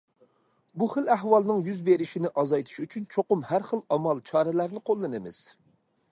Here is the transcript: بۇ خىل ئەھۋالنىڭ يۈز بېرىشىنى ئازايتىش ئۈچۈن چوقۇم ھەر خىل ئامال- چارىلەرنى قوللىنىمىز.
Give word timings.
بۇ 0.81 0.85
خىل 0.91 1.09
ئەھۋالنىڭ 1.15 1.59
يۈز 1.67 1.81
بېرىشىنى 1.89 2.31
ئازايتىش 2.43 2.79
ئۈچۈن 2.83 3.05
چوقۇم 3.15 3.43
ھەر 3.51 3.67
خىل 3.67 3.83
ئامال- 3.97 4.23
چارىلەرنى 4.31 4.83
قوللىنىمىز. 4.91 5.39